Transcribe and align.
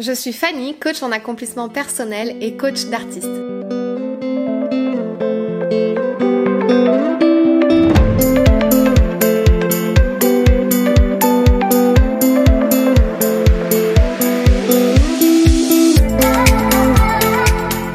Je 0.00 0.12
suis 0.12 0.32
Fanny, 0.32 0.76
coach 0.76 1.02
en 1.02 1.10
accomplissement 1.10 1.68
personnel 1.68 2.36
et 2.40 2.56
coach 2.56 2.84
d'artiste. 2.84 3.26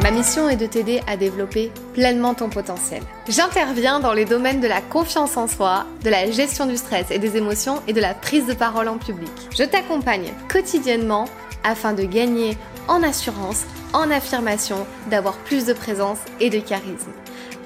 Ma 0.01 0.11
mission 0.11 0.49
est 0.49 0.57
de 0.57 0.65
t'aider 0.65 0.99
à 1.07 1.15
développer 1.15 1.71
pleinement 1.93 2.33
ton 2.33 2.49
potentiel. 2.49 3.01
J'interviens 3.29 4.01
dans 4.01 4.11
les 4.11 4.25
domaines 4.25 4.59
de 4.59 4.67
la 4.67 4.81
confiance 4.81 5.37
en 5.37 5.47
soi, 5.47 5.85
de 6.03 6.09
la 6.09 6.29
gestion 6.29 6.65
du 6.65 6.75
stress 6.75 7.11
et 7.11 7.19
des 7.19 7.37
émotions 7.37 7.81
et 7.87 7.93
de 7.93 8.01
la 8.01 8.13
prise 8.13 8.45
de 8.45 8.53
parole 8.53 8.89
en 8.89 8.97
public. 8.97 9.31
Je 9.57 9.63
t'accompagne 9.63 10.33
quotidiennement 10.49 11.29
afin 11.63 11.93
de 11.93 12.03
gagner 12.03 12.57
en 12.87 13.03
assurance, 13.03 13.63
en 13.93 14.11
affirmation, 14.11 14.85
d'avoir 15.09 15.37
plus 15.37 15.65
de 15.65 15.73
présence 15.73 16.19
et 16.39 16.49
de 16.49 16.59
charisme. 16.59 17.11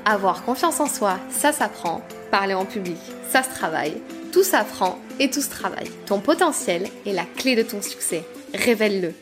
Avoir 0.05 0.43
confiance 0.43 0.79
en 0.79 0.87
soi, 0.87 1.17
ça 1.29 1.51
s'apprend. 1.51 2.01
Parler 2.31 2.53
en 2.53 2.65
public, 2.65 2.97
ça 3.29 3.43
se 3.43 3.49
travaille. 3.49 4.01
Tout 4.31 4.43
s'apprend 4.43 4.99
et 5.19 5.29
tout 5.29 5.41
se 5.41 5.49
travaille. 5.49 5.89
Ton 6.05 6.19
potentiel 6.19 6.87
est 7.05 7.13
la 7.13 7.25
clé 7.25 7.55
de 7.55 7.63
ton 7.63 7.81
succès. 7.81 8.23
Révèle-le. 8.53 9.13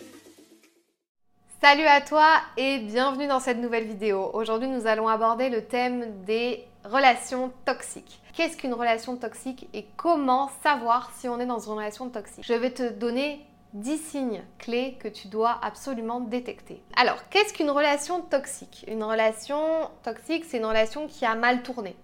Salut 1.61 1.85
à 1.85 2.01
toi 2.01 2.27
et 2.57 2.79
bienvenue 2.79 3.27
dans 3.27 3.39
cette 3.39 3.57
nouvelle 3.57 3.85
vidéo. 3.85 4.29
Aujourd'hui, 4.33 4.67
nous 4.67 4.85
allons 4.85 5.07
aborder 5.07 5.49
le 5.49 5.63
thème 5.63 6.05
des 6.25 6.63
relations 6.83 7.51
toxiques. 7.65 8.21
Qu'est-ce 8.35 8.57
qu'une 8.57 8.73
relation 8.73 9.15
toxique 9.15 9.67
et 9.73 9.85
comment 9.97 10.51
savoir 10.61 11.11
si 11.17 11.27
on 11.27 11.39
est 11.39 11.45
dans 11.45 11.59
une 11.59 11.73
relation 11.73 12.09
toxique? 12.09 12.45
Je 12.45 12.53
vais 12.53 12.71
te 12.71 12.89
donner 12.89 13.43
10 13.75 13.97
signes 13.97 14.43
clés 14.57 14.97
que 15.01 15.09
tu 15.09 15.27
dois 15.27 15.59
absolument 15.61 16.21
détecter. 16.21 16.81
Alors, 16.95 17.27
qu'est-ce 17.29 17.53
qu'une 17.53 17.69
relation 17.69 18.21
toxique? 18.21 18.85
Une 18.87 19.03
relation 19.03 19.59
toxique, 20.01 20.45
c'est 20.47 20.57
une 20.57 20.65
relation 20.65 21.07
qui 21.07 21.25
a 21.25 21.35
mal 21.35 21.61
tourné. 21.61 21.97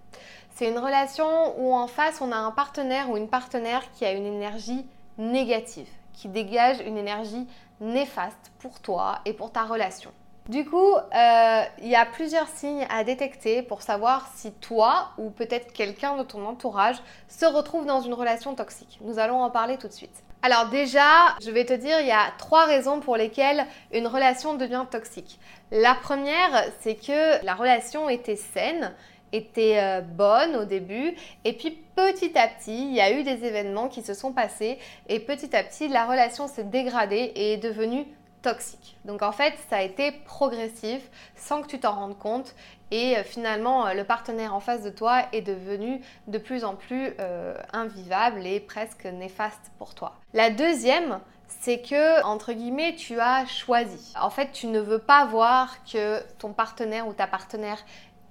C'est 0.54 0.68
une 0.68 0.80
relation 0.80 1.58
où 1.58 1.74
en 1.74 1.88
face, 1.88 2.20
on 2.20 2.34
a 2.34 2.36
un 2.36 2.52
partenaire 2.52 3.10
ou 3.10 3.16
une 3.16 3.30
partenaire 3.30 3.90
qui 3.94 4.04
a 4.04 4.12
une 4.12 4.26
énergie 4.26 4.86
négative, 5.18 5.88
qui 6.12 6.28
dégage 6.28 6.82
une 6.86 6.98
énergie 6.98 7.48
néfaste 7.80 8.52
pour 8.60 8.82
toi 8.82 9.20
et 9.24 9.32
pour 9.32 9.54
ta 9.54 9.64
relation. 9.64 10.12
Du 10.50 10.66
coup, 10.66 10.96
euh, 10.96 11.64
il 11.78 11.88
y 11.88 11.96
a 11.96 12.06
plusieurs 12.06 12.50
signes 12.50 12.86
à 12.90 13.06
détecter 13.06 13.62
pour 13.62 13.82
savoir 13.82 14.28
si 14.36 14.52
toi 14.52 15.12
ou 15.18 15.30
peut-être 15.30 15.72
quelqu'un 15.72 16.18
de 16.18 16.24
ton 16.24 16.46
entourage 16.46 16.98
se 17.30 17.46
retrouve 17.46 17.86
dans 17.86 18.02
une 18.02 18.14
relation 18.14 18.56
toxique. 18.56 19.00
Nous 19.02 19.20
allons 19.20 19.42
en 19.42 19.50
parler 19.50 19.78
tout 19.78 19.88
de 19.88 19.94
suite. 19.94 20.24
Alors 20.44 20.70
déjà, 20.70 21.36
je 21.44 21.52
vais 21.52 21.66
te 21.66 21.74
dire, 21.74 22.00
il 22.00 22.08
y 22.08 22.12
a 22.12 22.32
trois 22.40 22.66
raisons 22.66 23.00
pour 23.00 23.16
lesquelles 23.16 23.68
une 23.94 24.08
relation 24.08 24.56
devient 24.56 24.86
toxique. 24.90 25.40
La 25.72 25.94
première, 25.94 26.66
c'est 26.80 26.96
que 26.96 27.46
la 27.46 27.54
relation 27.54 28.10
était 28.10 28.36
saine, 28.36 28.92
était 29.34 29.78
euh, 29.80 30.02
bonne 30.02 30.56
au 30.56 30.66
début, 30.66 31.16
et 31.46 31.54
puis 31.54 31.78
petit 31.96 32.38
à 32.38 32.48
petit, 32.48 32.88
il 32.90 32.94
y 32.94 33.02
a 33.02 33.12
eu 33.12 33.24
des 33.24 33.46
événements 33.46 33.88
qui 33.88 34.02
se 34.02 34.16
sont 34.16 34.34
passés, 34.34 34.80
et 35.08 35.20
petit 35.20 35.56
à 35.56 35.64
petit, 35.64 35.88
la 35.88 36.06
relation 36.06 36.48
s'est 36.48 36.64
dégradée 36.64 37.32
et 37.36 37.54
est 37.54 37.58
devenue 37.58 38.06
toxique. 38.42 38.98
Donc 39.06 39.22
en 39.22 39.32
fait, 39.32 39.54
ça 39.70 39.78
a 39.78 39.82
été 39.84 40.12
progressif 40.26 41.02
sans 41.36 41.62
que 41.62 41.68
tu 41.68 41.80
t'en 41.80 41.94
rendes 41.94 42.18
compte 42.18 42.56
et 42.92 43.18
euh, 43.18 43.24
finalement 43.24 43.88
euh, 43.88 43.94
le 43.94 44.04
partenaire 44.04 44.54
en 44.54 44.60
face 44.60 44.84
de 44.84 44.90
toi 44.90 45.24
est 45.32 45.42
devenu 45.42 46.02
de 46.28 46.38
plus 46.38 46.64
en 46.64 46.76
plus 46.76 47.14
euh, 47.20 47.56
invivable 47.74 48.46
et 48.46 48.60
presque 48.60 49.06
néfaste 49.06 49.72
pour 49.80 49.96
toi. 49.96 50.16
La 50.34 50.50
deuxième, 50.50 51.20
c'est 51.48 51.82
que, 51.82 52.24
entre 52.24 52.54
guillemets, 52.54 52.96
tu 52.96 53.20
as 53.20 53.46
choisi. 53.46 54.14
En 54.20 54.30
fait, 54.30 54.52
tu 54.52 54.68
ne 54.68 54.80
veux 54.80 55.00
pas 55.00 55.26
voir 55.26 55.84
que 55.84 56.22
ton 56.38 56.54
partenaire 56.54 57.08
ou 57.08 57.14
ta 57.14 57.28
partenaire 57.28 57.80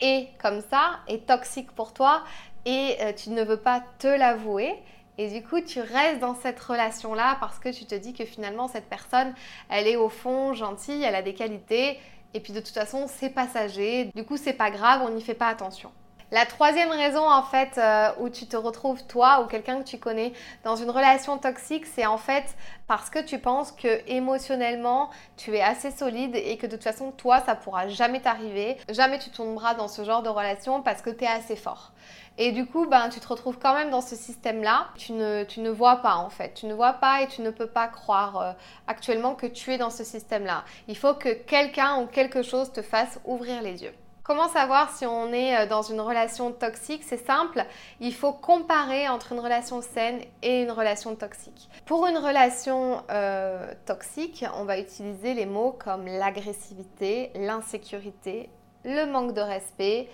est 0.01 0.29
comme 0.41 0.63
ça, 0.71 1.01
est 1.09 1.27
toxique 1.27 1.73
pour 1.73 1.93
toi, 1.93 2.23
et 2.65 2.97
tu 3.17 3.31
ne 3.31 3.45
veux 3.45 3.59
pas 3.59 3.83
te 3.99 4.07
l'avouer. 4.07 4.75
Et 5.19 5.29
du 5.29 5.47
coup, 5.47 5.61
tu 5.61 5.81
restes 5.81 6.21
dans 6.21 6.35
cette 6.35 6.59
relation-là 6.59 7.37
parce 7.41 7.59
que 7.59 7.69
tu 7.69 7.85
te 7.85 7.95
dis 7.95 8.15
que 8.15 8.25
finalement, 8.25 8.69
cette 8.69 8.89
personne, 8.89 9.35
elle 9.69 9.87
est 9.87 9.97
au 9.97 10.09
fond 10.09 10.55
gentille, 10.55 11.03
elle 11.03 11.15
a 11.15 11.21
des 11.21 11.35
qualités. 11.35 11.99
Et 12.35 12.41
puis 12.41 12.53
de 12.53 12.61
toute 12.61 12.75
façon, 12.75 13.07
c'est 13.09 13.31
passager. 13.31 14.11
Du 14.15 14.25
coup, 14.25 14.37
c'est 14.37 14.53
pas 14.53 14.71
grave, 14.71 15.03
on 15.05 15.11
n'y 15.11 15.23
fait 15.23 15.35
pas 15.35 15.49
attention. 15.49 15.91
La 16.33 16.47
troisième 16.47 16.91
raison 16.91 17.29
en 17.29 17.43
fait 17.43 17.77
euh, 17.77 18.11
où 18.21 18.29
tu 18.29 18.47
te 18.47 18.57
retrouves 18.57 19.05
toi 19.05 19.41
ou 19.41 19.47
quelqu'un 19.47 19.81
que 19.81 19.89
tu 19.89 19.99
connais 19.99 20.33
dans 20.63 20.77
une 20.77 20.91
relation 20.91 21.39
toxique, 21.39 21.87
c'est 21.87 22.07
en 22.07 22.19
fait 22.19 22.45
parce 22.87 23.11
que 23.11 23.19
tu 23.19 23.41
penses 23.41 23.73
que 23.73 24.01
émotionnellement 24.09 25.11
tu 25.37 25.57
es 25.57 25.61
assez 25.61 25.91
solide 25.91 26.37
et 26.37 26.57
que 26.57 26.69
de 26.69 26.77
toute 26.77 26.85
façon 26.85 27.11
toi 27.11 27.41
ça 27.45 27.57
pourra 27.57 27.89
jamais 27.89 28.21
t'arriver, 28.21 28.77
jamais 28.89 29.19
tu 29.19 29.31
tomberas 29.31 29.75
dans 29.75 29.89
ce 29.89 30.05
genre 30.05 30.23
de 30.23 30.29
relation 30.29 30.83
parce 30.83 31.03
que 31.03 31.11
tu 31.11 31.25
es 31.25 31.27
assez 31.27 31.57
fort. 31.57 31.91
Et 32.39 32.53
du 32.53 32.65
coup, 32.65 32.87
ben, 32.87 33.09
tu 33.11 33.21
te 33.21 33.27
retrouves 33.27 33.59
quand 33.59 33.75
même 33.75 33.91
dans 33.91 34.01
ce 34.01 34.17
système-là. 34.17 34.87
Tu 34.97 35.13
ne, 35.13 35.45
tu 35.45 35.61
ne 35.61 35.69
vois 35.69 35.97
pas 35.97 36.15
en 36.15 36.31
fait. 36.31 36.55
Tu 36.55 36.67
ne 36.67 36.75
vois 36.75 36.95
pas 36.95 37.21
et 37.23 37.27
tu 37.27 37.43
ne 37.43 37.51
peux 37.51 37.67
pas 37.67 37.87
croire 37.89 38.41
euh, 38.41 38.53
actuellement 38.87 39.35
que 39.35 39.47
tu 39.47 39.73
es 39.73 39.79
dans 39.79 39.91
ce 39.91 40.05
système-là. 40.05 40.65
Il 40.89 40.97
faut 40.97 41.13
que 41.13 41.29
quelqu'un 41.29 42.01
ou 42.01 42.07
quelque 42.07 42.43
chose 42.43 42.73
te 42.73 42.81
fasse 42.81 43.21
ouvrir 43.27 43.61
les 43.61 43.83
yeux. 43.83 43.93
Comment 44.31 44.49
savoir 44.49 44.97
si 44.97 45.05
on 45.07 45.33
est 45.33 45.57
euh, 45.57 45.67
dans 45.67 45.83
une 45.83 46.01
relation 46.01 46.53
toxique? 46.53 47.03
C'est 47.05 47.27
simple, 47.27 47.65
il 47.99 48.15
faut 48.15 48.33
comparer 48.33 49.09
entre 49.09 49.33
une 49.33 49.41
relation 49.41 49.83
saine 49.83 50.21
et 50.41 50.63
une 50.63 50.71
relation 50.71 51.17
toxique. 51.17 51.69
Pour 51.85 52.07
une 52.07 52.17
relation 52.17 53.03
euh, 53.11 53.75
toxique, 53.87 54.45
on 54.55 54.63
va 54.63 54.79
utiliser 54.79 55.35
les 55.35 55.47
mots 55.47 55.77
comme 55.77 56.07
l'agressivité, 56.07 57.33
l'insécurité, 57.35 58.51
le 58.85 59.05
manque 59.07 59.35
de 59.35 59.41
respect, 59.41 60.09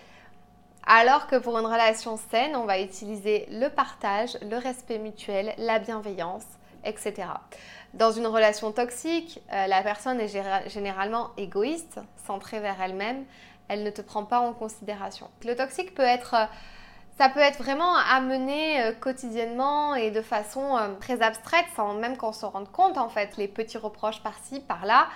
alors 0.87 1.27
que 1.27 1.37
pour 1.37 1.59
une 1.59 1.67
relation 1.67 2.17
saine, 2.17 2.57
on 2.57 2.65
va 2.65 2.81
utiliser 2.81 3.47
le 3.51 3.69
partage, 3.69 4.39
le 4.41 4.57
respect 4.57 4.97
mutuel, 4.97 5.53
la 5.59 5.79
bienveillance, 5.79 6.47
etc. 6.87 7.29
Dans 7.93 8.13
une 8.13 8.27
relation 8.27 8.73
toxique, 8.73 9.43
euh, 9.53 9.67
la 9.67 9.83
personne 9.83 10.21
est 10.21 10.69
généralement 10.69 11.33
égoïste, 11.37 12.01
centrée 12.27 12.61
vers 12.61 12.81
elle-même, 12.81 13.27
elle 13.69 13.83
ne 13.83 13.91
te 13.91 14.01
prend 14.03 14.25
pas 14.25 14.41
en 14.41 14.53
considération. 14.53 15.29
Le 15.45 15.55
toxique 15.55 15.95
peut 15.95 16.03
être 16.03 16.35
euh, 16.35 16.47
ça 17.19 17.31
peut 17.31 17.41
être 17.41 17.63
vraiment 17.63 17.95
amené 17.97 18.83
euh, 18.83 18.93
quotidiennement 18.93 19.95
et 19.95 20.11
de 20.11 20.21
façon 20.21 20.77
euh, 20.77 20.95
très 21.01 21.23
abstraite 21.23 21.65
sans 21.75 21.95
même 21.95 22.17
qu'on 22.17 22.33
se 22.33 22.45
rende 22.45 22.71
compte 22.71 22.99
en 22.99 23.09
fait. 23.09 23.37
Les 23.39 23.49
petits 23.49 23.79
reproches 23.79 24.23
par-ci, 24.23 24.61
par-là 24.61 25.09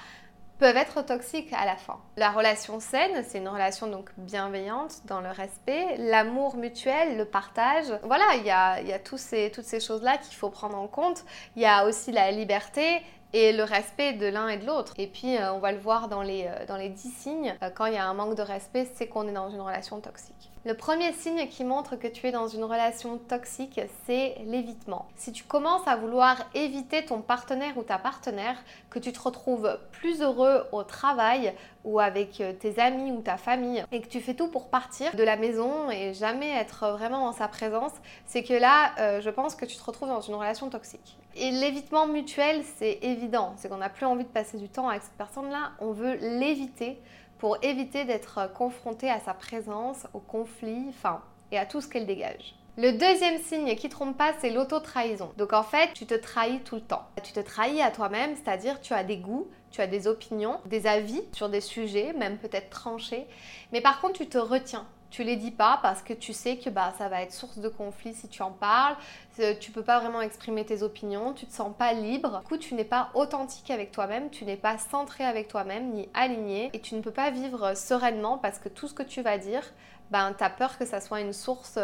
peuvent 0.59 0.77
être 0.77 1.03
toxiques 1.03 1.53
à 1.55 1.65
la 1.65 1.77
fin. 1.77 1.99
La 2.17 2.31
relation 2.31 2.81
saine, 2.81 3.25
c'est 3.27 3.39
une 3.39 3.49
relation 3.49 3.87
donc 3.87 4.11
bienveillante 4.19 5.07
dans 5.07 5.21
le 5.21 5.31
respect, 5.31 5.97
l'amour 5.97 6.57
mutuel, 6.57 7.17
le 7.17 7.25
partage. 7.25 7.87
Voilà, 8.03 8.25
il 8.37 8.45
y 8.45 8.51
a, 8.51 8.81
y 8.83 8.93
a 8.93 8.99
tous 8.99 9.17
ces, 9.17 9.51
toutes 9.51 9.65
ces 9.65 9.81
choses-là 9.81 10.19
qu'il 10.19 10.37
faut 10.37 10.51
prendre 10.51 10.77
en 10.77 10.87
compte. 10.87 11.25
Il 11.57 11.63
y 11.63 11.67
a 11.67 11.87
aussi 11.87 12.13
la 12.13 12.31
liberté 12.31 13.01
et 13.33 13.53
le 13.53 13.63
respect 13.63 14.15
de 14.15 14.27
l'un 14.27 14.49
et 14.49 14.57
de 14.57 14.67
l'autre. 14.67 14.95
Et 14.99 15.07
puis, 15.07 15.37
euh, 15.37 15.53
on 15.53 15.59
va 15.59 15.73
le 15.73 15.79
voir 15.79 16.09
dans 16.09 16.23
les, 16.23 16.47
euh, 16.47 16.67
dans 16.67 16.77
les 16.77 16.89
10 16.89 17.11
signes. 17.11 17.57
Euh, 17.63 17.71
quand 17.71 17.87
il 17.87 17.95
y 17.95 17.97
a 17.97 18.07
un 18.07 18.15
manque 18.15 18.37
de 18.37 18.43
respect, 18.43 18.89
c'est 18.95 19.07
qu'on 19.07 19.29
est 19.29 19.33
dans 19.33 19.51
une 19.51 19.61
relation 19.61 20.01
toxique. 20.01 20.51
Le 20.67 20.75
premier 20.75 21.15
signe 21.15 21.49
qui 21.49 21.65
montre 21.65 21.97
que 21.97 22.07
tu 22.07 22.27
es 22.27 22.33
dans 22.33 22.47
une 22.47 22.65
relation 22.65 23.17
toxique, 23.17 23.81
c'est 24.05 24.35
l'évitement. 24.45 25.09
Si 25.17 25.33
tu 25.33 25.43
commences 25.43 25.89
à 25.89 25.97
vouloir 25.97 26.37
éviter 26.53 27.03
ton 27.03 27.23
partenaire 27.23 27.79
ou 27.79 27.83
ta 27.83 27.97
partenaire, 27.97 28.63
que 28.91 28.99
tu 28.99 29.11
te 29.11 29.21
retrouves 29.21 29.79
plus 29.91 30.21
heureux 30.21 30.67
au 30.73 30.83
travail 30.83 31.55
ou 31.85 31.99
avec 31.99 32.43
tes 32.61 32.79
amis 32.79 33.11
ou 33.11 33.23
ta 33.23 33.39
famille 33.39 33.83
et 33.91 34.03
que 34.03 34.09
tu 34.09 34.21
fais 34.21 34.35
tout 34.35 34.49
pour 34.49 34.69
partir 34.69 35.17
de 35.17 35.23
la 35.23 35.39
maison 35.39 35.91
et 35.91 36.13
jamais 36.13 36.51
être 36.51 36.91
vraiment 36.91 37.25
en 37.25 37.33
sa 37.33 37.49
présence, 37.49 37.93
c'est 38.27 38.43
que 38.43 38.53
là, 38.53 39.21
je 39.21 39.31
pense 39.31 39.55
que 39.55 39.65
tu 39.65 39.79
te 39.79 39.83
retrouves 39.83 40.09
dans 40.09 40.21
une 40.21 40.35
relation 40.35 40.69
toxique. 40.69 41.17
Et 41.37 41.53
l'évitement 41.53 42.07
mutuel, 42.07 42.65
c'est 42.77 42.99
évident. 43.01 43.55
C'est 43.57 43.71
qu'on 43.71 43.79
n'a 43.79 43.89
plus 43.89 44.05
envie 44.05 44.25
de 44.25 44.29
passer 44.29 44.59
du 44.59 44.69
temps 44.69 44.91
avec 44.91 45.01
cette 45.01 45.17
personne-là. 45.17 45.71
On 45.81 45.93
veut 45.93 46.17
l'éviter 46.17 47.01
pour 47.41 47.57
éviter 47.63 48.05
d'être 48.05 48.53
confronté 48.53 49.11
à 49.11 49.19
sa 49.19 49.33
présence, 49.33 50.07
au 50.13 50.21
conflit, 50.21 50.85
enfin, 50.91 51.23
et 51.51 51.59
à 51.59 51.65
tout 51.65 51.81
ce 51.81 51.89
qu'elle 51.89 52.07
dégage. 52.07 52.55
Le 52.77 52.93
deuxième 52.93 53.39
signe 53.39 53.75
qui 53.77 53.89
trompe 53.89 54.17
pas, 54.17 54.33
c'est 54.41 54.51
l'auto-trahison. 54.51 55.33
Donc 55.39 55.55
en 55.55 55.63
fait, 55.63 55.93
tu 55.95 56.07
te 56.07 56.15
trahis 56.15 56.61
tout 56.61 56.77
le 56.77 56.83
temps. 56.83 57.07
Tu 57.23 57.33
te 57.33 57.41
trahis 57.41 57.83
à 57.83 57.91
toi-même, 57.91 58.37
c'est-à-dire 58.37 58.81
tu 58.81 58.93
as 58.93 59.05
des 59.05 59.17
goûts, 59.17 59.49
tu 59.71 59.81
as 59.81 59.87
des 59.87 60.07
opinions, 60.07 60.61
des 60.67 60.87
avis 60.87 61.23
sur 61.33 61.49
des 61.49 61.61
sujets, 61.63 62.13
même 62.13 62.37
peut-être 62.37 62.71
tranchés, 62.71 63.27
mais 63.73 63.81
par 63.81 64.01
contre 64.01 64.19
tu 64.19 64.29
te 64.29 64.39
retiens. 64.39 64.87
Tu 65.11 65.25
les 65.25 65.37
dis 65.37 65.51
pas 65.51 65.81
parce 65.83 66.03
que 66.03 66.13
tu 66.13 66.33
sais 66.33 66.57
que 66.57 66.71
bah, 66.71 66.95
ça 66.97 67.09
va 67.09 67.23
être 67.23 67.33
source 67.33 67.59
de 67.59 67.69
conflit 67.69 68.15
si 68.15 68.29
tu 68.29 68.43
en 68.43 68.53
parles. 68.53 68.97
Euh, 69.41 69.55
tu 69.59 69.73
peux 69.73 69.83
pas 69.83 69.99
vraiment 69.99 70.21
exprimer 70.21 70.65
tes 70.65 70.83
opinions. 70.83 71.33
Tu 71.33 71.47
te 71.47 71.53
sens 71.53 71.73
pas 71.77 71.93
libre. 71.93 72.41
Du 72.41 72.47
coup, 72.47 72.57
tu 72.57 72.75
n'es 72.75 72.85
pas 72.85 73.11
authentique 73.15 73.71
avec 73.71 73.91
toi-même. 73.91 74.31
Tu 74.31 74.45
n'es 74.45 74.57
pas 74.57 74.79
centré 74.79 75.25
avec 75.25 75.49
toi-même 75.49 75.91
ni 75.91 76.09
aligné. 76.15 76.71
Et 76.73 76.81
tu 76.81 76.95
ne 76.95 77.01
peux 77.01 77.11
pas 77.11 77.31
vivre 77.31 77.77
sereinement 77.77 78.39
parce 78.39 78.59
que 78.59 78.69
tout 78.69 78.87
ce 78.87 78.95
que 78.95 79.03
tu 79.03 79.21
vas 79.21 79.39
dire, 79.39 79.63
ben, 80.11 80.33
tu 80.37 80.45
as 80.45 80.51
peur 80.51 80.79
que 80.79 80.87
ça 80.87 81.01
soit 81.01 81.21
une 81.21 81.33
source 81.33 81.79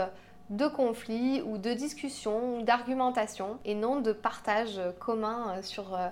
de 0.51 0.69
conflit 0.69 1.43
ou 1.43 1.59
de 1.59 1.73
discussion 1.73 2.59
ou 2.59 2.63
d'argumentation 2.63 3.59
et 3.65 3.75
non 3.75 4.01
de 4.01 4.13
partage 4.13 4.81
commun 5.01 5.61
sur 5.63 5.95
euh, 5.95 6.09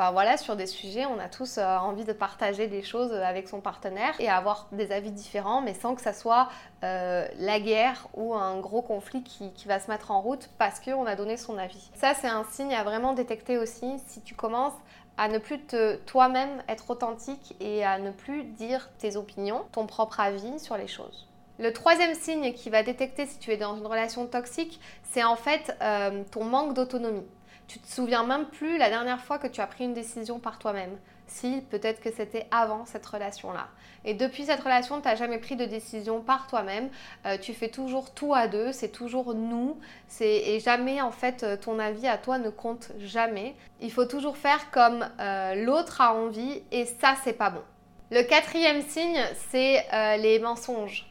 Enfin 0.00 0.12
voilà, 0.12 0.36
sur 0.36 0.54
des 0.54 0.66
sujets, 0.66 1.06
on 1.06 1.18
a 1.18 1.28
tous 1.28 1.58
euh, 1.58 1.76
envie 1.76 2.04
de 2.04 2.12
partager 2.12 2.68
des 2.68 2.84
choses 2.84 3.12
avec 3.12 3.48
son 3.48 3.60
partenaire 3.60 4.14
et 4.20 4.28
avoir 4.28 4.68
des 4.70 4.92
avis 4.92 5.10
différents, 5.10 5.60
mais 5.60 5.74
sans 5.74 5.96
que 5.96 6.00
ça 6.00 6.12
soit 6.12 6.48
euh, 6.84 7.26
la 7.36 7.58
guerre 7.58 8.06
ou 8.14 8.32
un 8.32 8.60
gros 8.60 8.80
conflit 8.80 9.24
qui, 9.24 9.50
va 9.66 9.80
se 9.80 9.90
mettre 9.90 10.12
en 10.12 10.20
route 10.20 10.50
parce 10.56 10.78
qu'on 10.78 11.04
a 11.04 11.16
donné 11.16 11.36
son 11.36 11.58
avis. 11.58 11.90
Ça, 11.94 12.14
c'est 12.14 12.28
un 12.28 12.44
signe 12.44 12.72
à 12.74 12.84
vraiment 12.84 13.12
détecter 13.12 13.58
aussi 13.58 13.98
si 14.06 14.20
tu 14.20 14.36
commences 14.36 14.76
à 15.16 15.26
ne 15.26 15.38
plus 15.38 15.58
toi-même 16.06 16.62
être 16.68 16.90
authentique 16.90 17.56
et 17.58 17.84
à 17.84 17.98
ne 17.98 18.12
plus 18.12 18.44
dire 18.44 18.90
tes 18.98 19.16
opinions, 19.16 19.64
ton 19.72 19.86
propre 19.86 20.20
avis 20.20 20.60
sur 20.60 20.76
les 20.76 20.86
choses. 20.86 21.26
Le 21.58 21.72
troisième 21.72 22.14
signe 22.14 22.52
qui 22.52 22.70
va 22.70 22.84
détecter 22.84 23.26
si 23.26 23.40
tu 23.40 23.50
es 23.50 23.56
dans 23.56 23.76
une 23.76 23.86
relation 23.86 24.28
toxique, 24.28 24.78
c'est 25.02 25.24
en 25.24 25.34
fait 25.34 25.76
euh, 25.82 26.22
ton 26.30 26.44
manque 26.44 26.74
d'autonomie. 26.74 27.26
Tu 27.68 27.78
te 27.78 27.86
souviens 27.86 28.24
même 28.24 28.46
plus 28.46 28.78
la 28.78 28.88
dernière 28.88 29.20
fois 29.20 29.38
que 29.38 29.46
tu 29.46 29.60
as 29.60 29.66
pris 29.66 29.84
une 29.84 29.92
décision 29.92 30.38
par 30.38 30.58
toi-même. 30.58 30.96
Si, 31.26 31.62
peut-être 31.70 32.00
que 32.00 32.10
c'était 32.10 32.46
avant 32.50 32.86
cette 32.86 33.04
relation-là. 33.04 33.68
Et 34.06 34.14
depuis 34.14 34.46
cette 34.46 34.60
relation, 34.60 35.02
tu 35.02 35.06
n'as 35.06 35.16
jamais 35.16 35.36
pris 35.36 35.54
de 35.54 35.66
décision 35.66 36.22
par 36.22 36.46
toi-même. 36.46 36.88
Euh, 37.26 37.36
tu 37.36 37.52
fais 37.52 37.68
toujours 37.68 38.14
tout 38.14 38.32
à 38.32 38.48
deux, 38.48 38.72
c'est 38.72 38.88
toujours 38.88 39.34
nous. 39.34 39.78
Et 40.20 40.58
jamais, 40.60 41.02
en 41.02 41.10
fait, 41.10 41.42
euh, 41.42 41.56
ton 41.58 41.78
avis 41.78 42.08
à 42.08 42.16
toi 42.16 42.38
ne 42.38 42.48
compte 42.48 42.92
jamais. 43.00 43.54
Il 43.82 43.92
faut 43.92 44.06
toujours 44.06 44.38
faire 44.38 44.70
comme 44.70 45.06
l'autre 45.54 46.00
a 46.00 46.14
envie 46.14 46.62
et 46.72 46.86
ça, 46.86 47.16
c'est 47.22 47.34
pas 47.34 47.50
bon. 47.50 47.62
Le 48.10 48.22
quatrième 48.22 48.80
signe, 48.80 49.20
c'est 49.50 49.84
les 50.16 50.38
mensonges. 50.38 51.06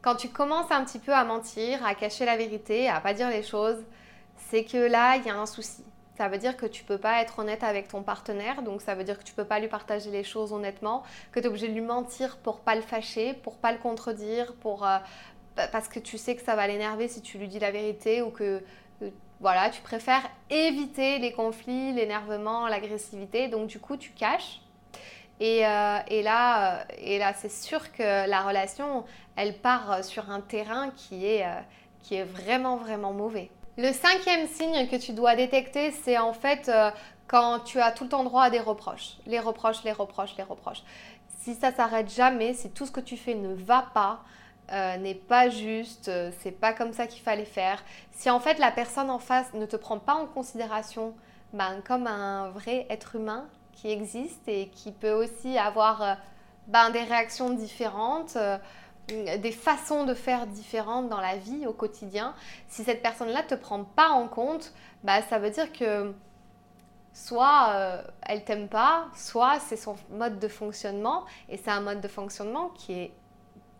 Quand 0.00 0.14
tu 0.14 0.30
commences 0.30 0.70
un 0.70 0.84
petit 0.84 0.98
peu 0.98 1.12
à 1.12 1.24
mentir, 1.24 1.84
à 1.84 1.94
cacher 1.94 2.24
la 2.24 2.38
vérité, 2.38 2.88
à 2.88 3.00
pas 3.00 3.12
dire 3.12 3.28
les 3.28 3.42
choses, 3.42 3.84
c'est 4.48 4.64
que 4.64 4.78
là, 4.78 5.16
il 5.16 5.26
y 5.26 5.30
a 5.30 5.36
un 5.36 5.44
souci. 5.44 5.84
Ça 6.18 6.26
veut 6.26 6.38
dire 6.38 6.56
que 6.56 6.66
tu 6.66 6.82
peux 6.82 6.98
pas 6.98 7.22
être 7.22 7.38
honnête 7.38 7.62
avec 7.62 7.86
ton 7.86 8.02
partenaire, 8.02 8.62
donc 8.62 8.82
ça 8.82 8.96
veut 8.96 9.04
dire 9.04 9.20
que 9.20 9.22
tu 9.22 9.34
peux 9.34 9.44
pas 9.44 9.60
lui 9.60 9.68
partager 9.68 10.10
les 10.10 10.24
choses 10.24 10.52
honnêtement, 10.52 11.04
que 11.30 11.38
tu 11.38 11.44
es 11.44 11.48
obligé 11.48 11.68
de 11.68 11.74
lui 11.74 11.80
mentir 11.80 12.38
pour 12.38 12.58
pas 12.58 12.74
le 12.74 12.82
fâcher, 12.82 13.34
pour 13.34 13.56
pas 13.56 13.70
le 13.70 13.78
contredire, 13.78 14.52
pour 14.54 14.84
euh, 14.84 14.98
parce 15.70 15.86
que 15.86 16.00
tu 16.00 16.18
sais 16.18 16.34
que 16.34 16.42
ça 16.42 16.56
va 16.56 16.66
l'énerver 16.66 17.06
si 17.06 17.22
tu 17.22 17.38
lui 17.38 17.46
dis 17.46 17.60
la 17.60 17.70
vérité 17.70 18.20
ou 18.20 18.30
que 18.30 18.60
euh, 19.02 19.10
voilà, 19.38 19.70
tu 19.70 19.80
préfères 19.80 20.28
éviter 20.50 21.20
les 21.20 21.30
conflits, 21.30 21.92
l'énervement, 21.92 22.66
l'agressivité, 22.66 23.46
donc 23.46 23.68
du 23.68 23.78
coup 23.78 23.96
tu 23.96 24.10
caches 24.10 24.60
euh, 25.40 25.98
et, 26.08 26.22
là, 26.24 26.84
et 26.98 27.18
là 27.20 27.32
c'est 27.32 27.48
sûr 27.48 27.92
que 27.92 28.28
la 28.28 28.42
relation, 28.42 29.04
elle 29.36 29.56
part 29.56 30.02
sur 30.04 30.30
un 30.30 30.40
terrain 30.40 30.90
qui 30.96 31.26
est, 31.26 31.46
qui 32.02 32.16
est 32.16 32.24
vraiment, 32.24 32.76
vraiment 32.76 33.12
mauvais. 33.12 33.50
Le 33.78 33.92
cinquième 33.92 34.46
signe 34.46 34.86
que 34.88 34.96
tu 34.96 35.12
dois 35.12 35.34
détecter, 35.36 35.92
c'est 35.92 36.18
en 36.18 36.34
fait 36.34 36.70
quand 37.26 37.60
tu 37.60 37.80
as 37.80 37.92
tout 37.92 38.04
le 38.04 38.10
temps 38.10 38.24
droit 38.24 38.42
à 38.42 38.50
des 38.50 38.60
reproches. 38.60 39.18
Les 39.24 39.38
reproches, 39.38 39.84
les 39.84 39.92
reproches, 39.92 40.36
les 40.36 40.42
reproches. 40.42 40.82
Si 41.38 41.54
ça 41.54 41.72
s'arrête 41.72 42.12
jamais, 42.12 42.52
si 42.52 42.70
tout 42.70 42.84
ce 42.84 42.90
que 42.90 43.00
tu 43.00 43.16
fais 43.16 43.34
ne 43.34 43.54
va 43.54 43.86
pas, 43.94 44.20
n'est 44.98 45.14
pas 45.14 45.48
juste, 45.48 46.10
c'est 46.40 46.50
pas 46.50 46.72
comme 46.72 46.92
ça 46.92 47.06
qu'il 47.06 47.22
fallait 47.22 47.44
faire. 47.44 47.82
Si 48.10 48.28
en 48.28 48.40
fait 48.40 48.58
la 48.58 48.72
personne 48.72 49.10
en 49.10 49.20
face 49.20 49.54
ne 49.54 49.64
te 49.64 49.76
prend 49.76 49.98
pas 49.98 50.14
en 50.14 50.26
considération 50.26 51.14
ben, 51.52 51.80
comme 51.86 52.06
un 52.06 52.50
vrai 52.50 52.84
être 52.90 53.14
humain, 53.14 53.48
qui 53.80 53.90
existe 53.90 54.48
et 54.48 54.68
qui 54.68 54.90
peut 54.90 55.12
aussi 55.12 55.56
avoir 55.56 56.02
euh, 56.02 56.14
ben, 56.66 56.90
des 56.90 57.02
réactions 57.02 57.50
différentes, 57.50 58.34
euh, 58.36 58.58
des 59.08 59.52
façons 59.52 60.04
de 60.04 60.14
faire 60.14 60.46
différentes 60.46 61.08
dans 61.08 61.20
la 61.20 61.36
vie 61.36 61.66
au 61.66 61.72
quotidien. 61.72 62.34
Si 62.68 62.84
cette 62.84 63.02
personne-là 63.02 63.42
ne 63.42 63.48
te 63.48 63.54
prend 63.54 63.84
pas 63.84 64.10
en 64.10 64.28
compte, 64.28 64.72
bah, 65.02 65.22
ça 65.22 65.38
veut 65.38 65.50
dire 65.50 65.72
que 65.72 66.12
soit 67.12 67.70
euh, 67.72 68.02
elle 68.22 68.44
t'aime 68.44 68.68
pas, 68.68 69.08
soit 69.14 69.58
c'est 69.60 69.76
son 69.76 69.96
mode 70.10 70.38
de 70.38 70.48
fonctionnement 70.48 71.24
et 71.48 71.56
c'est 71.56 71.70
un 71.70 71.80
mode 71.80 72.00
de 72.00 72.08
fonctionnement 72.08 72.68
qui 72.70 72.92
est 72.92 73.12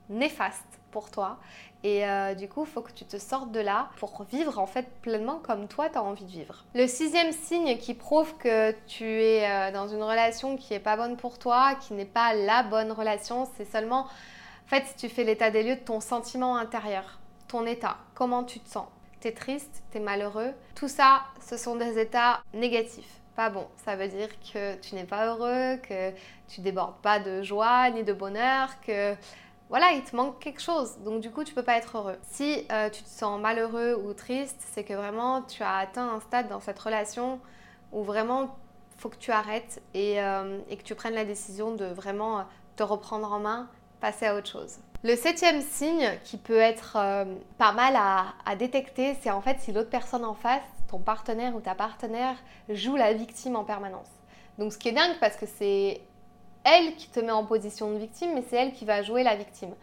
néfaste 0.09 0.65
pour 0.91 1.11
toi. 1.11 1.39
Et 1.85 2.05
euh, 2.05 2.35
du 2.35 2.49
coup, 2.49 2.65
il 2.65 2.71
faut 2.71 2.81
que 2.81 2.91
tu 2.91 3.05
te 3.05 3.19
sortes 3.19 3.53
de 3.53 3.61
là 3.61 3.91
pour 3.99 4.25
vivre 4.25 4.59
en 4.59 4.67
fait 4.67 4.89
pleinement 5.03 5.39
comme 5.39 5.69
toi, 5.69 5.89
tu 5.89 5.97
as 5.97 6.03
envie 6.03 6.25
de 6.25 6.31
vivre. 6.31 6.65
Le 6.75 6.89
sixième 6.89 7.31
signe 7.31 7.79
qui 7.79 7.95
prouve 7.95 8.37
que 8.39 8.73
tu 8.89 9.05
es 9.05 9.49
euh, 9.49 9.71
dans 9.71 9.87
une 9.87 10.03
relation 10.03 10.57
qui 10.57 10.73
n'est 10.73 10.81
pas 10.81 10.97
bonne 10.97 11.17
pour 11.17 11.39
toi, 11.39 11.77
qui 11.77 11.95
n'est 11.95 12.05
pas 12.05 12.35
la 12.35 12.65
bonne 12.65 12.91
relation, 12.91 13.49
c'est 13.57 13.65
seulement, 13.65 14.09
en 14.69 14.71
fait, 14.71 14.95
tu 14.99 15.09
fais 15.09 15.25
l'état 15.25 15.51
des 15.51 15.63
lieux 15.63 15.77
de 15.77 15.81
ton 15.81 15.99
sentiment 15.99 16.57
intérieur, 16.57 17.19
ton 17.49 17.65
état, 17.65 17.97
comment 18.15 18.45
tu 18.45 18.61
te 18.61 18.69
sens? 18.69 18.87
Tu 19.21 19.29
es 19.29 19.33
triste, 19.33 19.83
tu 19.91 19.97
es 19.97 20.01
malheureux. 20.01 20.53
Tout 20.75 20.89
ça, 20.89 21.23
ce 21.41 21.57
sont 21.57 21.77
des 21.77 21.99
états 21.99 22.43
négatifs 22.53 23.19
pas 23.39 23.51
bon. 23.51 23.69
Ça 23.85 23.95
veut 23.95 24.09
dire 24.09 24.29
que 24.41 24.75
tu 24.81 24.97
n'es 24.97 25.05
pas 25.05 25.29
heureux, 25.29 25.77
que 25.77 26.11
tu 26.49 26.61
débordes 26.61 26.97
pas 27.03 27.21
de 27.21 27.41
joie 27.45 27.89
ni 27.91 28.03
de 28.03 28.13
bonheur, 28.13 28.69
que 28.85 29.15
voilà, 29.69 29.93
il 29.93 30.03
te 30.03 30.17
manque 30.17 30.41
quelque 30.41 30.61
chose. 30.61 30.99
Donc 31.05 31.21
du 31.21 31.31
coup, 31.31 31.45
tu 31.45 31.55
peux 31.55 31.63
pas 31.63 31.77
être 31.77 31.99
heureux. 31.99 32.17
Si 32.23 32.67
euh, 32.73 32.91
tu 32.91 33.05
te 33.05 33.09
sens 33.09 33.41
malheureux 33.41 33.95
ou 33.95 34.13
triste, 34.13 34.61
c'est 34.73 34.83
que 34.83 34.93
vraiment 34.93 35.43
tu 35.43 35.63
as 35.63 35.77
atteint 35.77 36.09
un 36.09 36.19
stade 36.19 36.49
dans 36.49 36.59
cette 36.59 36.81
relation 36.81 37.39
où 37.93 38.03
vraiment 38.03 38.59
faut 38.97 39.09
que 39.09 39.19
tu 39.19 39.31
arrêtes 39.31 39.81
et, 39.95 40.21
euh, 40.21 40.59
que 40.69 40.83
tu 40.83 40.97
prennes 40.97 41.15
la 41.15 41.25
décision 41.25 41.77
de 41.77 41.85
vraiment 41.85 42.41
euh, 42.41 42.43
te 42.75 42.83
reprendre 42.83 43.33
en 43.33 43.39
main, 43.39 43.69
passer 44.01 44.27
à 44.27 44.35
autre 44.35 44.49
chose. 44.49 44.79
Le 45.05 45.15
septième 45.15 45.61
signe 45.61 46.11
qui 46.25 46.37
peut 46.37 46.59
être 46.59 46.99
pas 47.57 47.73
mal 47.73 47.95
à, 47.97 48.57
détecter, 48.57 49.17
c'est 49.21 49.31
en 49.31 49.41
fait 49.41 49.61
si 49.61 49.71
l'autre 49.71 49.91
personne 49.91 50.25
en 50.25 50.35
face, 50.35 50.63
ton 50.91 50.99
partenaire 50.99 51.55
ou 51.55 51.61
ta 51.61 51.75
partenaire, 51.75 52.35
joue 52.69 52.97
la 52.97 53.13
victime 53.13 53.55
en 53.55 53.63
permanence. 53.63 54.09
Donc 54.59 54.73
ce 54.73 54.79
qui 54.79 54.89
est 54.89 54.93
dingue 54.93 55.17
parce 55.21 55.37
que 55.37 55.47
c'est 55.47 56.01
elle 56.65 56.95
qui 56.97 57.09
te 57.09 57.21
met 57.21 57.31
en 57.31 57.45
position 57.45 57.93
de 57.93 57.99
victime, 57.99 58.33
mais 58.35 58.43
c'est 58.49 58.57
elle 58.57 58.73
qui 58.73 58.85
va 58.85 59.03
jouer 59.03 59.23
la 59.23 59.37
victime. 59.37 59.75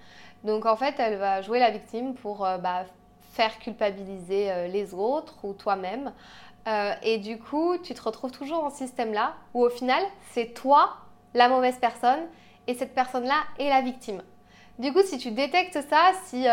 Donc 0.43 0.65
en 0.65 0.75
fait, 0.75 0.95
elle 0.99 1.17
va 1.17 1.41
jouer 1.41 1.59
la 1.59 1.71
victime 1.71 2.13
pour 2.13 2.45
euh, 2.45 2.57
bah, 2.57 2.85
faire 3.33 3.57
culpabiliser 3.59 4.51
euh, 4.51 4.67
les 4.67 4.93
autres 4.93 5.43
ou 5.43 5.53
toi-même. 5.53 6.13
Euh, 6.67 6.93
et 7.03 7.17
du 7.17 7.37
coup, 7.37 7.77
tu 7.77 7.93
te 7.93 8.01
retrouves 8.01 8.31
toujours 8.31 8.69
ce 8.71 8.77
système-là 8.77 9.33
où 9.53 9.63
au 9.63 9.69
final, 9.69 10.03
c'est 10.31 10.53
toi 10.53 10.97
la 11.33 11.49
mauvaise 11.49 11.77
personne 11.79 12.21
et 12.67 12.73
cette 12.73 12.93
personne-là 12.93 13.43
est 13.59 13.69
la 13.69 13.81
victime. 13.81 14.21
Du 14.79 14.91
coup, 14.91 15.01
si 15.03 15.17
tu 15.17 15.31
détectes 15.31 15.79
ça, 15.89 16.11
si 16.25 16.43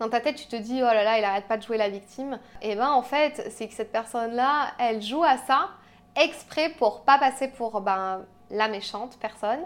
dans 0.00 0.08
ta 0.08 0.20
tête 0.20 0.34
tu 0.34 0.46
te 0.46 0.56
dis 0.56 0.80
oh 0.82 0.86
là 0.86 1.04
là, 1.04 1.18
il 1.18 1.24
arrête 1.24 1.46
pas 1.46 1.56
de 1.56 1.62
jouer 1.62 1.76
la 1.76 1.88
victime, 1.88 2.40
et 2.62 2.72
eh 2.72 2.74
ben 2.74 2.90
en 2.90 3.02
fait, 3.02 3.48
c'est 3.50 3.68
que 3.68 3.74
cette 3.74 3.92
personne-là, 3.92 4.72
elle 4.78 5.00
joue 5.00 5.22
à 5.22 5.36
ça 5.36 5.68
exprès 6.16 6.70
pour 6.70 7.02
pas 7.02 7.18
passer 7.18 7.48
pour 7.48 7.80
ben, 7.80 8.24
la 8.50 8.68
méchante 8.68 9.18
personne 9.20 9.60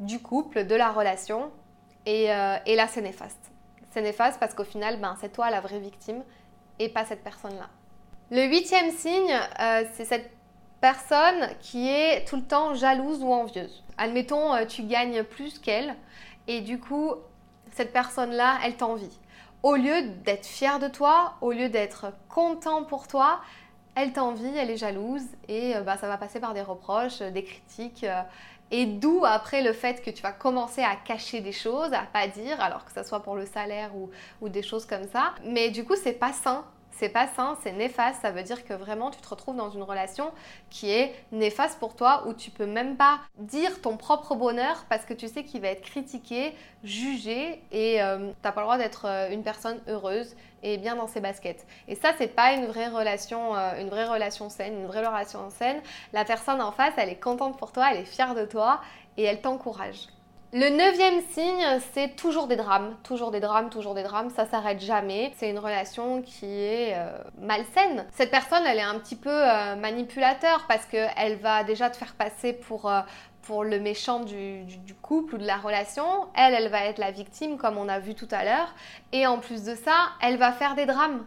du 0.00 0.20
couple, 0.20 0.66
de 0.66 0.74
la 0.74 0.90
relation. 0.90 1.50
Et, 2.06 2.32
euh, 2.32 2.56
là, 2.66 2.86
c'est 2.86 3.02
néfaste. 3.02 3.50
C'est 3.90 4.02
néfaste 4.02 4.38
parce 4.38 4.54
qu'au 4.54 4.64
final, 4.64 5.00
ben, 5.00 5.16
c'est 5.20 5.32
toi 5.32 5.50
la 5.50 5.60
vraie 5.60 5.80
victime 5.80 6.22
et 6.78 6.88
pas 6.88 7.04
cette 7.04 7.24
personne-là. 7.24 7.68
Le 8.30 8.44
huitième 8.46 8.90
signe, 8.90 9.32
euh, 9.60 9.84
c'est 9.94 10.04
cette 10.04 10.30
personne 10.80 11.48
qui 11.60 11.88
est 11.88 12.26
tout 12.26 12.36
le 12.36 12.42
temps 12.42 12.74
jalouse 12.74 13.22
ou 13.22 13.32
envieuse. 13.32 13.82
Admettons, 13.96 14.54
euh, 14.54 14.64
tu 14.64 14.82
gagnes 14.82 15.22
plus 15.24 15.58
qu'elle 15.58 15.96
et 16.46 16.60
du 16.60 16.78
coup, 16.78 17.14
cette 17.72 17.92
personne-là, 17.92 18.58
elle 18.64 18.76
t'envie. 18.76 19.18
Au 19.62 19.74
lieu 19.74 20.02
d'être 20.24 20.46
fière 20.46 20.78
de 20.78 20.88
toi, 20.88 21.34
au 21.40 21.52
lieu 21.52 21.68
d'être 21.68 22.12
content 22.28 22.84
pour 22.84 23.08
toi, 23.08 23.40
elle 23.96 24.12
t'envie, 24.12 24.56
elle 24.56 24.70
est 24.70 24.76
jalouse 24.76 25.24
et 25.48 25.76
euh, 25.76 25.80
bah, 25.80 25.96
ça 25.96 26.06
va 26.06 26.16
passer 26.16 26.38
par 26.38 26.54
des 26.54 26.62
reproches, 26.62 27.20
euh, 27.20 27.30
des 27.30 27.44
critiques. 27.44 28.06
Et 28.70 28.84
d'où 28.84 29.24
après 29.24 29.62
le 29.62 29.72
fait 29.72 30.02
que 30.02 30.10
tu 30.10 30.22
vas 30.22 30.32
commencer 30.32 30.82
à 30.82 30.94
cacher 30.94 31.40
des 31.40 31.52
choses, 31.52 31.92
à 31.94 32.02
pas 32.02 32.28
dire, 32.28 32.60
alors 32.60 32.84
que 32.84 32.92
ce 32.92 33.02
soit 33.02 33.22
pour 33.22 33.34
le 33.34 33.46
salaire 33.46 33.96
ou, 33.96 34.10
ou 34.42 34.50
des 34.50 34.62
choses 34.62 34.84
comme 34.84 35.08
ça. 35.08 35.34
Mais 35.42 35.70
du 35.70 35.84
coup, 35.86 35.96
c'est 35.96 36.12
pas 36.12 36.34
sain 36.34 36.66
c'est 36.98 37.08
pas 37.08 37.28
sain, 37.28 37.56
c'est 37.62 37.72
néfaste. 37.72 38.22
Ça 38.22 38.30
veut 38.30 38.42
dire 38.42 38.64
que 38.64 38.74
vraiment 38.74 39.10
tu 39.10 39.20
te 39.20 39.28
retrouves 39.28 39.56
dans 39.56 39.70
une 39.70 39.82
relation 39.82 40.32
qui 40.70 40.90
est 40.90 41.14
néfaste 41.32 41.78
pour 41.78 41.94
toi 41.94 42.24
où 42.26 42.34
tu 42.34 42.50
peux 42.50 42.66
même 42.66 42.96
pas 42.96 43.20
dire 43.38 43.80
ton 43.80 43.96
propre 43.96 44.34
bonheur 44.34 44.84
parce 44.88 45.04
que 45.04 45.14
tu 45.14 45.28
sais 45.28 45.44
qu'il 45.44 45.60
va 45.60 45.68
être 45.68 45.82
critiqué, 45.82 46.54
jugé 46.82 47.62
et 47.70 48.02
euh, 48.02 48.30
tu 48.30 48.34
n'as 48.44 48.52
pas 48.52 48.60
le 48.60 48.66
droit 48.66 48.78
d'être 48.78 49.06
euh, 49.06 49.30
une 49.30 49.42
personne 49.42 49.80
heureuse 49.88 50.34
et 50.64 50.76
bien 50.76 50.96
dans 50.96 51.06
ses 51.06 51.20
baskets. 51.20 51.66
Et 51.86 51.94
ça, 51.94 52.12
c'est 52.18 52.34
pas 52.34 52.52
une 52.52 52.66
vraie 52.66 52.88
relation, 52.88 53.56
euh, 53.56 53.80
une 53.80 53.88
vraie 53.88 54.06
relation 54.06 54.50
saine, 54.50 54.74
une 54.80 54.86
vraie 54.86 55.06
relation 55.06 55.50
saine. 55.50 55.80
La 56.12 56.24
personne 56.24 56.60
en 56.60 56.72
face, 56.72 56.94
elle 56.96 57.08
est 57.08 57.20
contente 57.20 57.56
pour 57.58 57.70
toi, 57.70 57.88
elle 57.92 57.98
est 57.98 58.04
fière 58.04 58.34
de 58.34 58.44
toi 58.44 58.80
et 59.16 59.22
elle 59.22 59.40
t'encourage. 59.40 60.08
Le 60.54 60.70
neuvième 60.70 61.20
signe, 61.30 61.78
c'est 61.92 62.16
toujours 62.16 62.46
des 62.46 62.56
drames, 62.56 62.96
toujours 63.02 63.30
des 63.30 63.38
drames, 63.40 63.68
toujours 63.68 63.92
des 63.92 64.02
drames, 64.02 64.30
ça 64.30 64.46
s'arrête 64.46 64.80
jamais. 64.80 65.30
C'est 65.36 65.50
une 65.50 65.58
relation 65.58 66.22
qui 66.22 66.46
est 66.46 66.94
euh, 66.96 67.18
malsaine. 67.38 68.06
Cette 68.12 68.30
personne, 68.30 68.64
elle 68.64 68.78
est 68.78 68.82
un 68.82 68.98
petit 68.98 69.14
peu 69.14 69.28
euh, 69.30 69.76
manipulateur 69.76 70.64
parce 70.66 70.86
qu'elle 70.86 71.36
va 71.36 71.64
déjà 71.64 71.90
te 71.90 71.98
faire 71.98 72.14
passer 72.14 72.54
pour, 72.54 72.90
euh, 72.90 73.02
pour 73.42 73.62
le 73.62 73.78
méchant 73.78 74.20
du, 74.20 74.64
couple 75.02 75.34
ou 75.34 75.38
de 75.38 75.46
la 75.46 75.58
relation. 75.58 76.06
Elle, 76.34 76.54
elle 76.54 76.70
va 76.70 76.86
être 76.86 76.98
la 76.98 77.10
victime 77.10 77.58
comme 77.58 77.76
on 77.76 77.86
a 77.86 77.98
vu 77.98 78.14
tout 78.14 78.28
à 78.30 78.42
l'heure. 78.42 78.74
Et 79.12 79.26
en 79.26 79.40
plus 79.40 79.64
de 79.64 79.74
ça, 79.74 80.12
elle 80.22 80.38
va 80.38 80.52
faire 80.52 80.74
des 80.74 80.86
drames. 80.86 81.26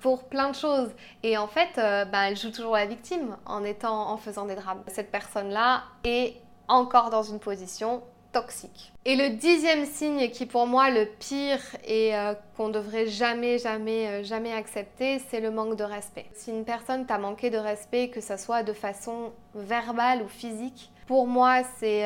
pour 0.00 0.24
plein 0.24 0.50
de 0.50 0.56
choses. 0.56 0.90
Et 1.22 1.38
en 1.38 1.46
fait, 1.46 1.76
bah, 1.76 2.28
elle 2.28 2.36
joue 2.36 2.50
toujours 2.50 2.74
la 2.74 2.86
victime 2.86 3.36
en 3.46 3.62
étant, 3.62 4.10
en 4.10 4.16
faisant 4.16 4.44
des 4.44 4.56
drames. 4.56 4.82
Cette 4.88 5.12
personne-là 5.12 5.84
est 6.04 6.34
encore 6.68 7.10
dans 7.10 7.22
une 7.22 7.38
position 7.38 8.02
toxique. 8.32 8.92
Et 9.04 9.16
le 9.16 9.30
dixième 9.30 9.86
signe 9.86 10.28
qui 10.30 10.44
pour 10.44 10.66
moi 10.66 10.90
le 10.90 11.06
pire 11.18 11.60
et 11.86 12.14
euh, 12.14 12.34
qu'on 12.56 12.68
devrait 12.68 13.06
jamais, 13.06 13.58
jamais, 13.58 14.22
jamais 14.22 14.52
accepter, 14.52 15.18
c'est 15.30 15.40
le 15.40 15.50
manque 15.50 15.76
de 15.76 15.84
respect. 15.84 16.26
Si 16.34 16.50
une 16.50 16.64
personne 16.64 17.06
t'a 17.06 17.18
manqué 17.18 17.50
de 17.50 17.56
respect, 17.56 18.10
que 18.10 18.20
ce 18.20 18.36
soit 18.36 18.62
de 18.62 18.74
façon 18.74 19.32
verbale 19.54 20.22
ou 20.22 20.28
physique, 20.28 20.92
pour 21.06 21.26
moi 21.26 21.62
c'est 21.78 22.04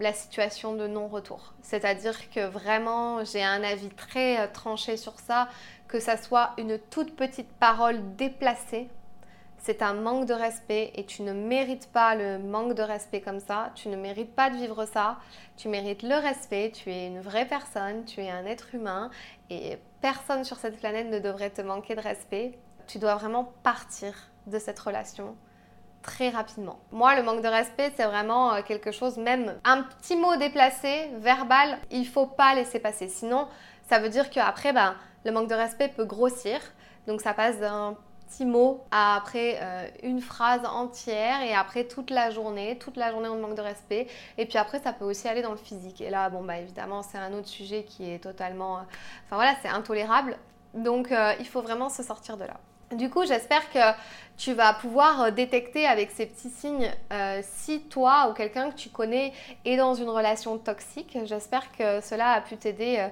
la 0.00 0.12
situation 0.12 0.74
de 0.74 0.86
non-retour. 0.86 1.54
C'est-à-dire 1.62 2.30
que 2.30 2.46
vraiment, 2.46 3.24
j'ai 3.24 3.42
un 3.42 3.62
avis 3.62 3.90
très 3.90 4.40
euh, 4.40 4.46
tranché 4.52 4.96
sur 4.96 5.18
ça, 5.18 5.48
que 5.88 6.00
ça 6.00 6.16
soit 6.16 6.50
une 6.58 6.78
toute 6.78 7.14
petite 7.16 7.50
parole 7.58 8.16
déplacée. 8.16 8.88
C'est 9.62 9.82
un 9.82 9.92
manque 9.92 10.24
de 10.24 10.32
respect 10.32 10.90
et 10.94 11.04
tu 11.04 11.22
ne 11.22 11.32
mérites 11.32 11.92
pas 11.92 12.14
le 12.14 12.38
manque 12.38 12.74
de 12.74 12.82
respect 12.82 13.20
comme 13.20 13.40
ça. 13.40 13.70
Tu 13.74 13.88
ne 13.88 13.96
mérites 13.96 14.34
pas 14.34 14.48
de 14.48 14.56
vivre 14.56 14.86
ça. 14.86 15.18
Tu 15.56 15.68
mérites 15.68 16.02
le 16.02 16.14
respect. 16.14 16.72
Tu 16.74 16.90
es 16.90 17.06
une 17.06 17.20
vraie 17.20 17.44
personne. 17.44 18.04
Tu 18.06 18.22
es 18.22 18.30
un 18.30 18.46
être 18.46 18.74
humain 18.74 19.10
et 19.50 19.78
personne 20.00 20.44
sur 20.44 20.56
cette 20.56 20.78
planète 20.78 21.08
ne 21.08 21.18
devrait 21.18 21.50
te 21.50 21.60
manquer 21.60 21.94
de 21.94 22.00
respect. 22.00 22.58
Tu 22.86 22.98
dois 22.98 23.16
vraiment 23.16 23.52
partir 23.62 24.14
de 24.46 24.58
cette 24.58 24.78
relation 24.78 25.36
très 26.02 26.30
rapidement. 26.30 26.78
Moi, 26.92 27.14
le 27.14 27.22
manque 27.22 27.42
de 27.42 27.48
respect, 27.48 27.92
c'est 27.94 28.06
vraiment 28.06 28.54
euh, 28.54 28.62
quelque 28.62 28.90
chose, 28.90 29.18
même 29.18 29.58
un 29.64 29.82
petit 29.82 30.16
mot 30.16 30.34
déplacé, 30.36 31.10
verbal, 31.18 31.78
il 31.90 32.06
faut 32.06 32.26
pas 32.26 32.54
laisser 32.54 32.78
passer. 32.78 33.08
Sinon, 33.08 33.48
ça 33.88 33.98
veut 33.98 34.08
dire 34.08 34.30
qu'après, 34.30 34.72
ben, 34.72 34.94
le 35.24 35.32
manque 35.32 35.48
de 35.48 35.54
respect 35.54 35.88
peut 35.88 36.06
grossir. 36.06 36.58
Donc 37.06 37.20
ça 37.20 37.34
passe 37.34 37.58
d'un 37.58 37.96
petit 38.30 38.44
mot 38.44 38.84
à 38.90 39.16
après 39.16 39.58
euh, 39.60 39.88
une 40.02 40.20
phrase 40.20 40.64
entière 40.64 41.42
et 41.42 41.54
après 41.54 41.84
toute 41.84 42.10
la 42.10 42.30
journée, 42.30 42.78
toute 42.78 42.96
la 42.96 43.10
journée 43.10 43.28
on 43.28 43.38
manque 43.38 43.56
de 43.56 43.62
respect. 43.62 44.06
Et 44.38 44.46
puis 44.46 44.58
après, 44.58 44.80
ça 44.80 44.92
peut 44.92 45.04
aussi 45.04 45.28
aller 45.28 45.42
dans 45.42 45.50
le 45.50 45.56
physique. 45.56 46.00
Et 46.00 46.10
là, 46.10 46.30
bon, 46.30 46.42
bah 46.42 46.58
évidemment, 46.58 47.02
c'est 47.02 47.18
un 47.18 47.32
autre 47.32 47.48
sujet 47.48 47.84
qui 47.84 48.10
est 48.10 48.18
totalement. 48.18 48.78
Euh, 48.78 48.82
enfin 49.26 49.36
voilà, 49.36 49.54
c'est 49.62 49.68
intolérable. 49.68 50.38
Donc 50.74 51.12
il 51.40 51.46
faut 51.46 51.62
vraiment 51.62 51.88
se 51.88 52.02
sortir 52.04 52.36
de 52.36 52.44
là. 52.44 52.60
Du 52.92 53.08
coup, 53.08 53.24
j'espère 53.24 53.70
que 53.70 53.78
tu 54.36 54.52
vas 54.52 54.72
pouvoir 54.72 55.22
euh, 55.22 55.30
détecter 55.30 55.86
avec 55.86 56.10
ces 56.10 56.26
petits 56.26 56.50
signes 56.50 56.90
euh, 57.12 57.40
si 57.44 57.82
toi 57.82 58.28
ou 58.28 58.34
quelqu'un 58.34 58.70
que 58.70 58.74
tu 58.74 58.88
connais 58.88 59.32
est 59.64 59.76
dans 59.76 59.94
une 59.94 60.08
relation 60.08 60.58
toxique. 60.58 61.16
J'espère 61.24 61.70
que 61.70 62.00
cela 62.00 62.32
a 62.32 62.40
pu 62.40 62.56
t'aider 62.56 63.06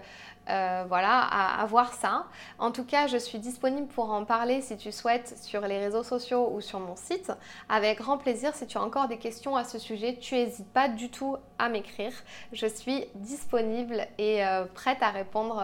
euh, 0.49 0.85
à, 0.91 1.65
voir 1.69 1.93
ça. 1.93 2.25
En 2.59 2.73
tout 2.73 2.83
cas, 2.83 3.07
je 3.07 3.19
suis 3.19 3.39
disponible 3.39 3.87
pour 3.87 4.11
en 4.11 4.25
parler 4.25 4.63
si 4.63 4.77
tu 4.77 4.91
souhaites 4.91 5.39
sur 5.41 5.61
les 5.61 5.79
réseaux 5.79 6.03
sociaux 6.03 6.51
ou 6.53 6.61
sur 6.61 6.81
mon 6.81 6.97
site. 6.97 7.31
Avec 7.69 7.99
grand 7.99 8.19
plaisir, 8.19 8.57
si 8.57 8.67
tu 8.67 8.79
as 8.79 8.83
encore 8.83 9.07
des 9.07 9.19
questions 9.19 9.55
à 9.55 9.63
ce 9.63 9.79
sujet, 9.79 10.17
tu 10.21 10.35
n'hésites 10.35 10.73
pas 10.73 10.89
du 10.89 11.09
tout 11.09 11.37
à 11.61 11.69
m'écrire. 11.69 12.13
Je 12.53 12.67
suis 12.67 13.05
disponible 13.15 14.09
et 14.17 14.43
prête 14.75 15.03
à 15.03 15.11
répondre 15.11 15.63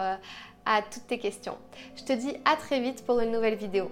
à 0.65 0.81
toutes 0.81 1.07
tes 1.07 1.19
questions. 1.19 1.55
Je 1.97 2.03
te 2.03 2.13
dis 2.13 2.33
à 2.45 2.55
très 2.55 2.79
vite 2.79 3.03
pour 3.05 3.19
une 3.19 3.31
nouvelle 3.31 3.55
vidéo. 3.55 3.89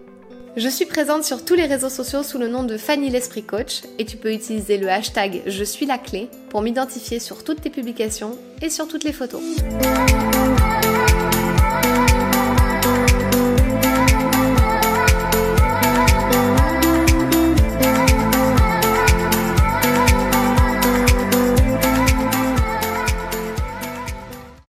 Je 0.56 0.70
suis 0.70 0.86
présente 0.86 1.24
sur 1.24 1.44
tous 1.44 1.56
les 1.56 1.66
réseaux 1.66 1.90
sociaux 1.90 2.22
sous 2.22 2.38
le 2.38 2.48
nom 2.48 2.64
de 2.64 2.78
Fanny 2.78 3.10
l'Esprit 3.10 3.44
Coach 3.44 3.82
et 3.98 4.06
tu 4.06 4.18
peux 4.18 4.32
utiliser 4.32 4.78
le 4.78 4.88
hashtag 4.88 5.42
Je 5.48 5.64
suis 5.64 5.88
la 5.88 5.98
clé 5.98 6.30
pour 6.50 6.62
m'identifier 6.62 7.20
sur 7.20 7.44
toutes 7.44 7.62
tes 7.62 7.72
publications 7.72 8.38
et 8.62 8.70
sur 8.70 8.88
toutes 8.88 9.04
les 9.04 9.14
photos. 9.14 9.42